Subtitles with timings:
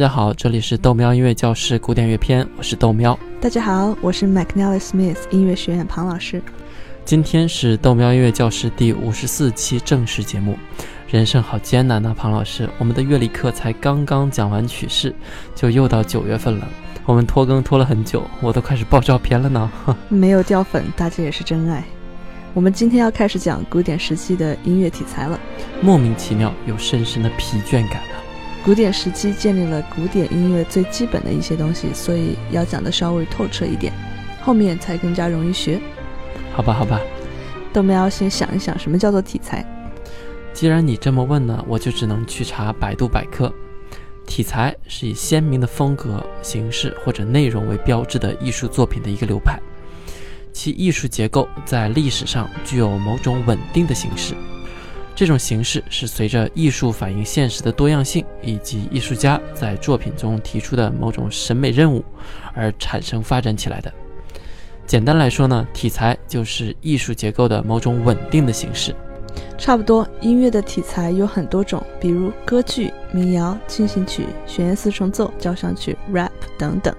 [0.00, 3.18] 大家好，这里是豆喵音乐教室古典乐篇，我是豆喵。
[3.38, 6.40] 大家好，我是 McNally Smith 音乐学院庞老师。
[7.04, 10.56] 今天是豆喵音乐教室第五十四期正式节目。
[11.06, 15.14] 人生好艰难呐，庞老师，我们的乐理课才刚刚讲完曲式，
[15.54, 16.66] 就又到九月份了。
[17.04, 19.70] 我们拖更拖了很久，我都开始爆照片了呢。
[20.08, 21.84] 没有掉粉，大家也是真爱。
[22.54, 25.38] 我们今天要开始讲古典时期的音乐题材了，
[25.82, 28.16] 莫名其妙有深深的疲倦感啊。
[28.62, 33.92] 古典时期建立了古典音乐最基本的一些东西，所以要讲的稍微透彻一点，
[34.42, 35.80] 后面才更加容易学。
[36.52, 37.00] 好吧，好吧。
[37.72, 39.64] 豆苗先想一想，什么叫做题材？
[40.52, 43.52] 既然你这么问呢，我就只能去查百度百科。
[44.26, 49.58] 题材是以鲜明的风格、形式或者内容为标志的艺术作品的一个流派，
[50.52, 54.34] 其艺术结构在历史上具有某种稳定的形式。
[55.20, 62.02] 这种形式是随着艺术反映现实的多样性以及艺术家在作品中提出的某种审美任务
[62.54, 63.92] 而产生发展起来的。
[64.86, 68.96] 简单来说呢，题材就是艺术结构的某种稳定的形式。
[69.58, 76.96] 差不多，音乐的题材有很多种，比如歌剧、民谣、进行曲、弦乐四重奏、交响曲、rap 等等。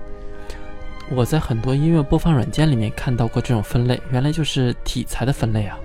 [1.10, 5.76] 我在很多音乐播放软件里面看到过这种分类，原来就是题材的分类啊。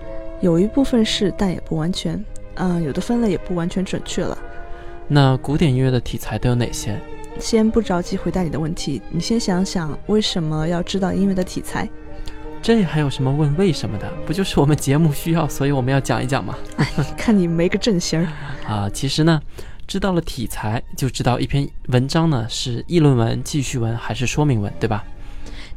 [0.41, 2.23] 有一部分是，但也不完全。
[2.55, 4.37] 嗯，有的分类也不完全准确了。
[5.09, 6.99] 那古典音乐的题材都有哪些？
[7.39, 11.89] 先不着急回答你的问题，你先想想为什么要知道音乐的题材。
[12.63, 14.11] 这还有什么问为什么的？
[14.27, 16.57] 不就是我们节目需要，所以我们要讲一讲吗？
[16.79, 18.27] 哎，看你没个正形儿
[18.67, 18.91] 啊！
[18.93, 19.41] 其实呢，
[19.87, 25.05] 知道了题材，就知道一篇文章呢是议论文、记叙文还是说明文，对吧？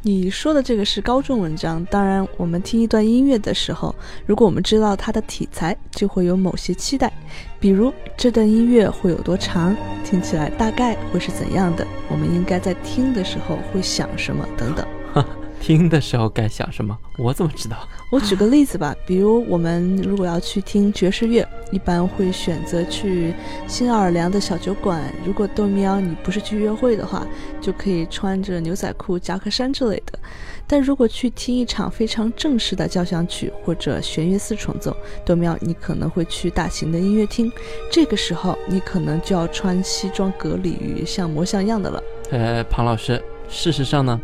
[0.02, 1.84] 你说的这个是高中文章。
[1.92, 3.94] 当然，我们听一段音乐的时候，
[4.26, 7.12] 如果我们知道它的题材，就会有某些期待，
[7.60, 14.88] 比如这段音乐会有多长，听起来大概会是怎样的，我们应该在听的时候会想什么等等。
[15.62, 16.98] 听的时候该想什么？
[17.18, 17.78] 我怎么知道？
[18.12, 23.34] 我举个例子吧，比如我们如果要去听爵士乐，一般会选择去
[23.68, 25.14] 新奥尔良的小酒馆。
[25.26, 27.28] 如果豆喵你不是去约会的话，
[27.62, 30.18] 就可以穿着牛仔裤、夹克衫之类的。
[30.66, 34.96] 但如果去听一场非常正式的交响曲或者弦乐四重奏，
[35.26, 37.52] 豆喵你可能会去大型的音乐厅。
[37.92, 42.04] 这个时候你可能就要穿西装革履，像模像样的了。
[42.32, 44.20] 呃，庞老师，事实上呢？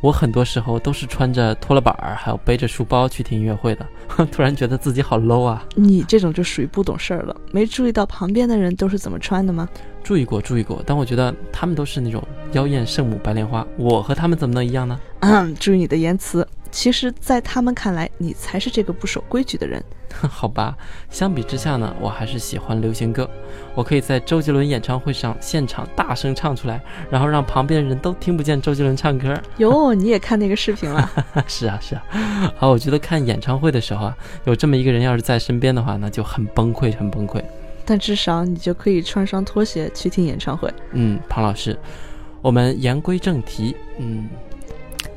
[0.00, 3.86] 我很多时候都是穿着拖拉板儿，还有背着书包去听音乐会的。
[4.30, 5.64] 突然觉得自己好 low 啊！
[5.74, 9.68] 你这种就属于不懂事儿了，没注意到旁边的人都是怎么穿的吗？
[10.04, 10.82] 注意过，注意过。
[10.86, 12.22] 但我觉得他们都是那种
[12.52, 14.98] 妖艳圣母白莲花，我和他们怎么能一样呢？
[15.20, 16.46] 嗯，注意你的言辞。
[16.70, 19.82] 其实，在他们看来，你才是这个不守规矩的人。
[20.28, 20.76] 好吧，
[21.10, 23.28] 相比之下呢，我还是喜欢流行歌。
[23.74, 26.80] 我可以在周杰伦演唱会上现场大声唱出来，
[27.10, 29.38] 然后让旁边的人都听不见周杰伦唱歌。
[29.58, 31.10] 哟，你也看那个视频了？
[31.46, 32.02] 是啊，是啊。
[32.56, 37.42] 好，我觉得看演唱会的时候啊，有这么一个人要是在身边的话，那就很崩溃，很崩溃。
[37.84, 40.72] 但至少你就可以穿双拖鞋去听演唱会。
[40.92, 41.78] 嗯，庞老师，
[42.40, 43.76] 我们言归正题。
[43.98, 44.28] 嗯。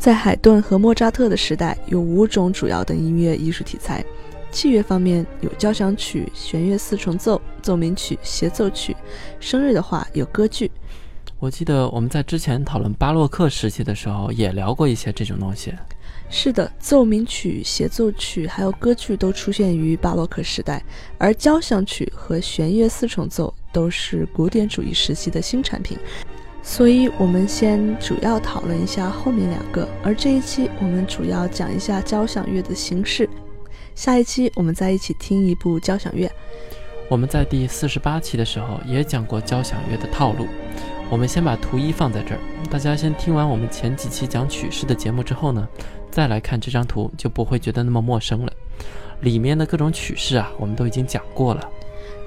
[0.02, 4.04] 在海顿和莫扎特的时代，有五种主要的音乐艺术题材。
[4.52, 8.96] 器乐方面有交响曲、弦乐四重奏、奏鸣曲、协奏曲；
[9.40, 10.72] 生日的话有歌剧。
[11.38, 15.72] 我记得我们在之前讨论巴洛克时期的时候，也聊过一些这种东西。
[16.32, 20.84] 是的，奏鸣曲、协奏曲还有歌剧都出现于巴洛克时代，
[21.20, 25.96] 而交响曲和弦乐四重奏都是古典主义时期的新产品。
[26.64, 33.28] 所以，我们先主要讨论一下后面两个，而这一期我们主要讲一下交响乐的形式。
[33.96, 36.32] 下一期我们再一起听一部交响乐。
[37.10, 40.48] 我们在第四十八期的时候也讲过交响乐的套路。
[41.10, 42.40] 我们先把图一放在这儿，
[42.70, 45.68] 大家先听完我们前几期讲曲式的节目之后呢，
[46.10, 48.54] 再来看这张图，就不会觉得那么陌生了。
[49.22, 51.70] 里面的各种曲式啊，我们都已经讲过了。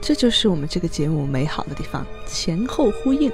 [0.02, 3.32] 这就是我们这个节目美好的地方，前后呼应。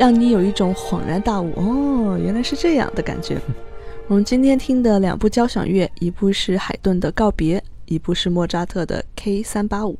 [0.00, 3.36] 让你有一种恍然大悟哦，原来是这样的感觉。
[4.08, 9.98] 我们今天听的两部交响乐，一部是海顿的告别，一部是莫扎特的 K 三八五。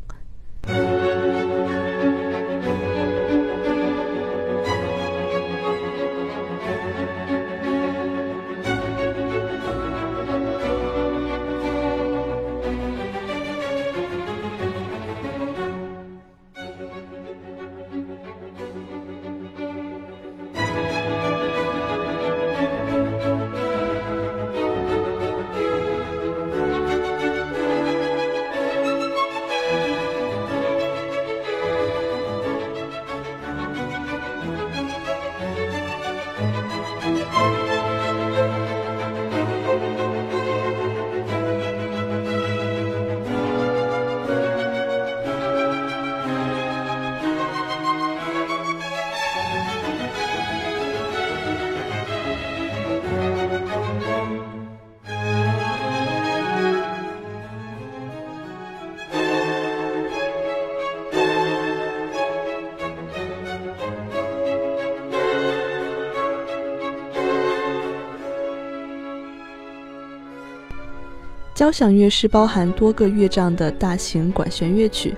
[71.61, 75.15] 交响乐是包含多个乐章的大型管弦乐曲，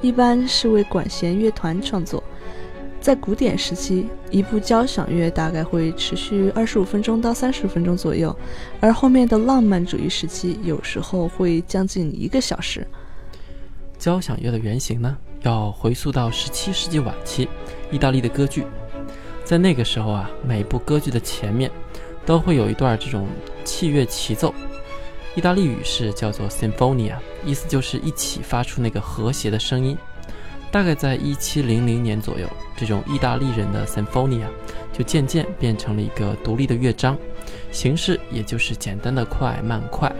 [0.00, 2.24] 一般是为管弦乐团创作。
[2.98, 8.34] 在古典时期，一部交响乐大概会持续二十五分钟到三十分钟左右，
[8.80, 12.86] 而后面的浪漫主义时期有时候会将近一个小时。
[13.98, 17.46] 交响乐的原型呢，要回溯到十七世纪晚期，
[17.90, 18.64] 意大利的歌剧。
[19.44, 21.70] 在那个时候啊，每部歌剧的前面
[22.24, 23.26] 都会有一段这种
[23.62, 24.54] 器乐齐奏，
[25.36, 29.96] 意大利语是叫做 “symphonia”，意思就是一起发出那个和谐的声音。
[30.72, 34.46] 大概在一七零零年左右，这种意大利人的 symphonia
[34.94, 37.18] 就渐渐变成了一个独立的乐章，
[37.70, 40.10] 形式也就是简单的快慢快。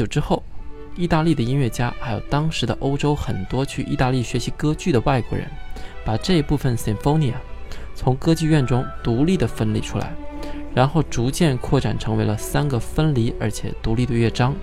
[0.00, 0.42] 久之后，
[0.96, 5.46] 意大利的音乐家还有当时的欧洲很多去意大利学习歌剧的外国人，
[6.06, 7.34] 把这一部分 Symphonia
[7.94, 10.10] 从歌剧院中独立的分离出来，
[10.74, 14.54] 然后逐渐扩展成为了三个分离而且独立的乐章。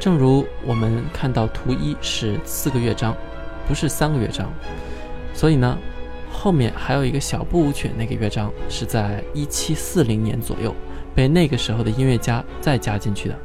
[0.00, 3.14] 正如我们看到图一是四个乐章，
[3.68, 4.50] 不是三个乐章，
[5.34, 5.76] 所以呢，
[6.32, 10.74] 后面还有一个小步舞曲那个乐章是在一七四零年左右
[11.14, 13.38] 被那个时候的音乐家再加进去的，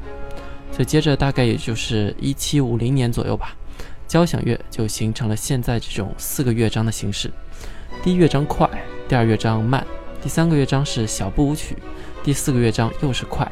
[0.72, 3.54] 所以接着大概也就是一七五零年左右吧，
[4.08, 7.30] 交响乐就形成了现在这种四个乐章的形式，
[8.02, 8.70] 第一乐章快，
[9.10, 9.86] 第二乐章慢，
[10.22, 11.76] 第三个乐章是小步舞曲，
[12.24, 13.52] 第四个乐章又是快。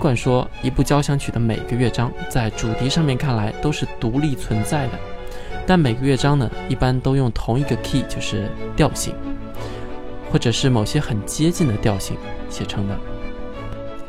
[0.00, 4.92] 尽管说一部交响曲的每个乐章在主题上面看来都是独立存在的，
[5.66, 9.14] 但每个乐章呢，一般都用同一个 key，就是调性，
[10.32, 12.16] 或者是某些很接近的调性
[12.48, 12.98] 写成的。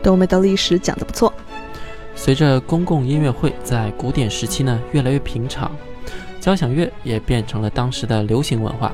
[0.01, 1.33] 都没到历史讲得不错。
[2.15, 5.69] 随着公共音乐会在古典时期呢越来越平常，
[6.39, 8.93] 交响乐也变成了当时的流行文化。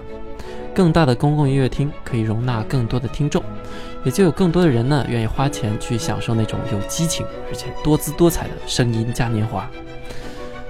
[0.74, 3.44] 更大的公共音乐厅可以容纳更多的听众，
[4.08, 9.70] 也就有更多的人呢愿意花钱去享受那种有激情而且多姿多彩的声音嘉年华。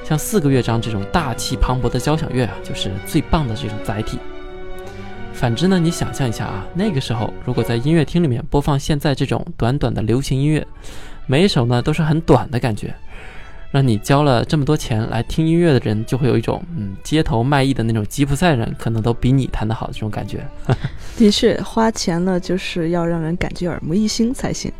[0.03, 4.17] 像四个乐章这种大气磅礴的交响乐啊，就是最棒的这种载体。
[5.33, 10.65] 反之呢，你想象一下啊，那个时候如果在音乐厅里面播放现在这种短短的流行音乐，
[11.27, 12.91] 每一首呢都是很短的感觉。
[13.77, 20.43] 让你交了这么多钱来听音乐的人，就会有一种嗯，街头卖艺的那种吉普赛人，可能都比你弹得好的这种感觉。
[21.15, 24.71] 的确，花钱了就是要让人感觉耳目一新才行。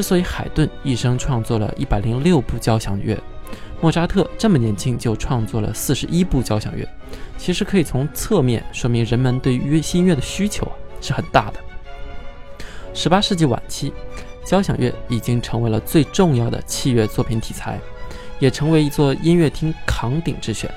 [0.00, 3.22] 之所以海顿一生创作了一百零六部交响乐，
[3.82, 6.88] 莫扎特这么年轻就创作了四十一部交响乐，
[7.36, 11.60] 其实可以从侧面说明人们对乐新乐的需求啊是很大的。
[12.94, 13.92] 十八世纪晚期，
[14.42, 17.78] 交响乐已经成为了最重要的器乐作品题材，
[18.38, 20.72] 也成为一座音乐厅扛鼎之选。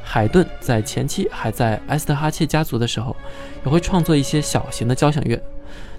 [0.00, 3.16] 海顿在前期还在埃斯特哈切家族的时候，
[3.64, 5.42] 也会创作一些小型的交响乐。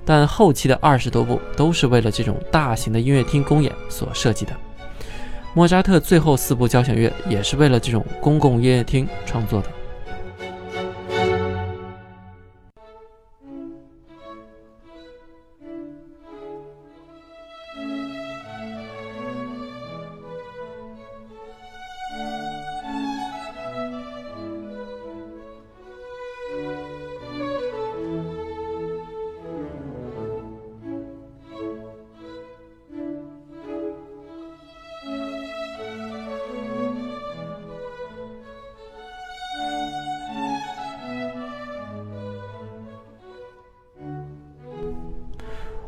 [0.06, 4.54] 但后期的二十多部都是为了这种大型的音乐厅公演所设计的。
[5.54, 9.70] 莫扎特最后四部交响乐也是为了这种公共音乐厅创作的。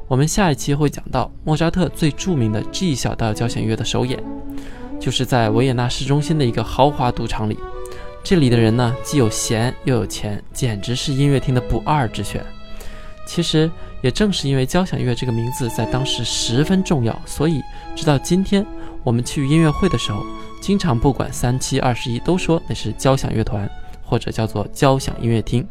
[0.08, 4.18] 我们下一期会讲到莫扎特最著名的 G 小调交响乐的首演，
[5.02, 7.60] 就是在维也纳市中心的一个豪华赌场里。
[8.24, 12.42] 这里的人呢，既有闲又有钱，简直是音乐厅的不二之选。
[13.26, 13.70] 其实
[14.02, 17.62] 也正是因为交响乐这个名字在当时十分重要，所以
[17.94, 18.66] 直到今天，
[19.04, 20.26] 我们去音乐会的时候，
[20.62, 23.70] 经常不管三七二十一，都说那是交响乐团，
[24.06, 25.68] 或者叫做交响音乐厅。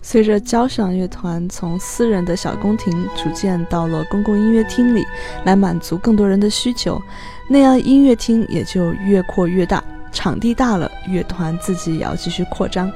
[0.00, 5.04] 随着交响乐团从私人的小宫廷逐渐到了公共音乐厅里，
[5.44, 7.00] 来满足更多人的需求，
[7.48, 9.82] 那样音乐厅也就越扩越大。
[10.10, 12.90] 场地大了，乐团自己也要继续扩张。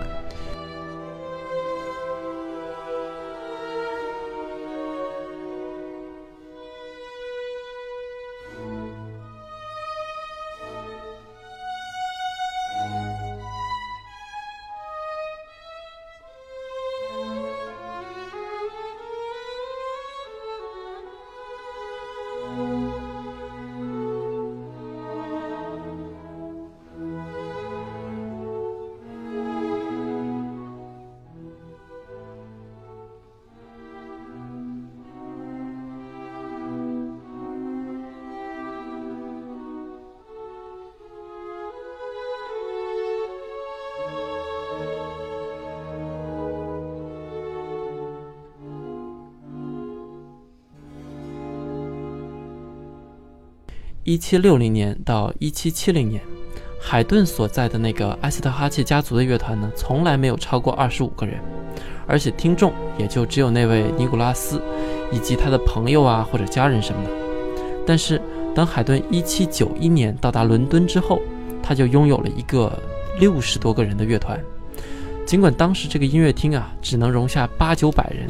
[54.05, 56.21] 一七六零年到一七七零年，
[56.81, 61.39] 海顿所在的那个埃斯特哈切家族的乐团呢，从来没有超过二十五个人，
[62.05, 64.61] 而且听众也就只有那位尼古拉斯，
[65.13, 67.11] 以及他的朋友啊或者家人什么的。
[67.87, 68.21] 但是
[68.57, 71.23] 等海顿一七九一年到达伦敦之后，
[71.63, 72.77] 他就拥有了一个
[73.21, 74.37] 六十多个人的乐团。
[75.25, 78.29] 尽管当时这个音乐厅啊只能容下八九百人，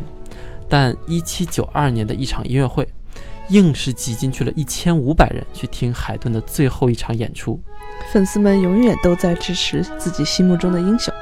[0.69, 2.87] 但一七九二年的一场音乐会。
[3.53, 7.61] 硬是挤进去了一千五百人去听海顿的最后一场演出，
[8.11, 11.13] 粉丝们永远都在支持自己心目中的英雄。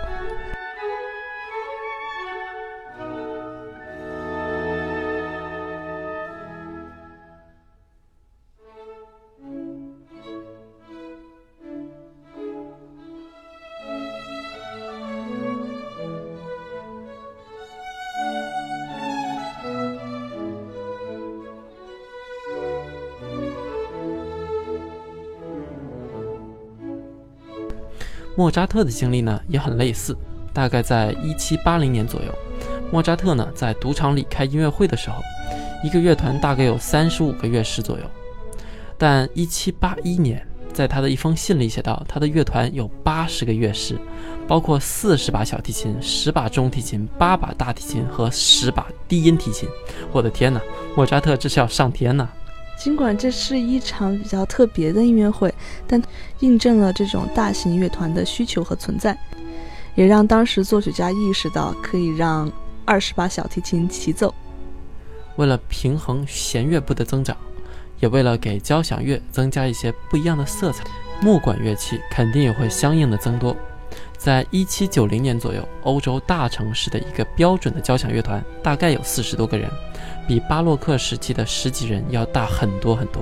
[28.50, 30.16] 莫扎特的经历呢也很类似，
[30.52, 32.34] 大概在一七八零年左右，
[32.90, 35.22] 莫扎特呢在赌场里开音乐会的时候，
[35.84, 38.04] 一个乐团大概有三十五个乐师左右。
[38.98, 43.96] 但一七八一年，在他的一封信里写道，他的乐团有八十个乐师，
[44.48, 49.68] 包括四十把小提琴、十把中提琴、八把大提琴和十把低音提琴。
[50.10, 50.60] 我的天哪，
[50.96, 52.28] 莫扎特这是要上天呐！
[52.80, 55.54] 尽管这是一场比较特别的音乐会，
[55.86, 56.00] 但
[56.38, 59.14] 印证了这种大型乐团的需求和存在，
[59.94, 62.50] 也让当时作曲家意识到可以让
[62.86, 64.34] 二十把小提琴齐奏。
[65.36, 67.36] 为了平衡弦乐部的增长，
[68.00, 70.82] 也为了给交响乐增加一些不一样的色彩，
[71.20, 73.54] 木管乐器肯定也会相应的增多。
[74.16, 79.70] 在一七九零年左右，欧洲大城市的一个标准的交响乐团大概有四十多个人。
[80.30, 83.20] 比巴洛克时期的十几人要大很多很多。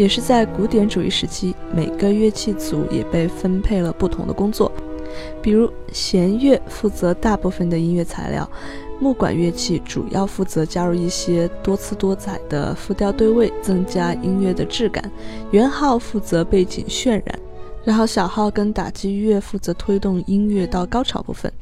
[0.00, 4.72] 也是在古典主义时期，每个乐器组也被分配了不同的工作。
[5.42, 8.50] 比如弦乐负责大部分的音乐材料，
[8.98, 15.04] 木管乐器主要负责加入一些多姿多彩的复调对位，增加音乐的质感；
[15.50, 17.38] 圆号负责背景渲染，
[17.84, 21.52] 然后小号跟打击乐负责推动音乐到高潮部分。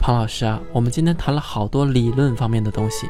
[0.00, 3.06] 庞老师啊，我们今天谈了好多理论方面的东西，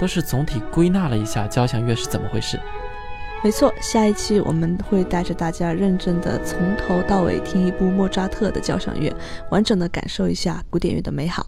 [0.00, 2.58] 都是总体归纳了一下交响乐是怎么回事。
[3.42, 9.12] 没错，下一期我们会带着大家认真的从头到尾听一部莫扎特的交响乐，
[9.50, 11.46] 完整的感受一下古典乐的美好。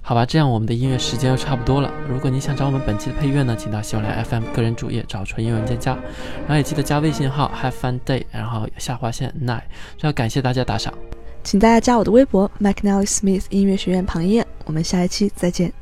[0.00, 1.92] 好吧，这样我们的音乐时间又差不多了。
[2.08, 5.92] 如果你想找我们本期的配乐呢，请到喜马拉雅 FM 个人主页找纯音文件夹，
[6.40, 9.62] 然后也记得加微信号 Have Fun Day，然后下划线 Nine。
[10.00, 10.94] 要感谢大家打赏，
[11.42, 14.46] 请大家加我的微博 McNally Smith 音乐学院庞燕。
[14.64, 15.72] 我们下一期再见。